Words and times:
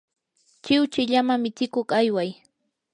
chiwchi 0.63 1.01
llama 1.11 1.35
mitsikuq 1.43 1.89
ayway. 1.99 2.29